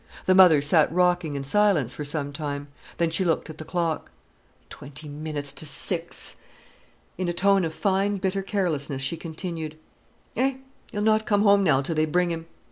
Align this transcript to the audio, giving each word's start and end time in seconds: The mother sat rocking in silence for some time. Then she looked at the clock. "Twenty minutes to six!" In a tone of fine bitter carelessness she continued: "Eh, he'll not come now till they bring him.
The 0.25 0.33
mother 0.33 0.63
sat 0.63 0.91
rocking 0.91 1.35
in 1.35 1.43
silence 1.43 1.93
for 1.93 2.03
some 2.03 2.33
time. 2.33 2.69
Then 2.97 3.11
she 3.11 3.23
looked 3.23 3.51
at 3.51 3.59
the 3.59 3.63
clock. 3.63 4.09
"Twenty 4.67 5.07
minutes 5.07 5.53
to 5.53 5.67
six!" 5.67 6.37
In 7.19 7.29
a 7.29 7.33
tone 7.33 7.63
of 7.63 7.71
fine 7.71 8.17
bitter 8.17 8.41
carelessness 8.41 9.03
she 9.03 9.15
continued: 9.15 9.77
"Eh, 10.35 10.55
he'll 10.91 11.03
not 11.03 11.27
come 11.27 11.43
now 11.63 11.83
till 11.83 11.93
they 11.93 12.05
bring 12.07 12.31
him. 12.31 12.47